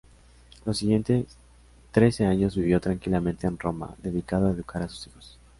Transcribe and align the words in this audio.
Los 0.65 0.79
siguientes 0.79 1.27
trece 1.91 2.25
años 2.25 2.55
vivió 2.55 2.81
tranquilamente 2.81 3.45
en 3.45 3.59
Roma, 3.59 3.93
dedicado 4.01 4.47
a 4.47 4.51
educar 4.51 4.81
a 4.81 4.89
sus 4.89 5.05
hijos. 5.05 5.37